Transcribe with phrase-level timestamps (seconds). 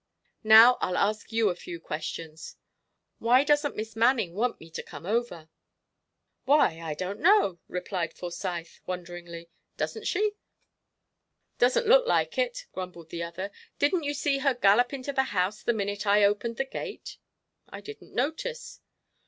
[0.43, 2.57] Now, I'll ask you a few questions.
[3.19, 5.47] Why doesn't Miss Manning want me to come over?"
[6.45, 10.31] "Why, I don't know," replied Forsyth, wonderingly; "doesn't she?"
[11.59, 13.51] "Doesn't look like it," grumbled the other.
[13.77, 17.17] "Didn't you see her gallop into the house the minute I opened the gate?"
[17.69, 18.81] "I didn't notice."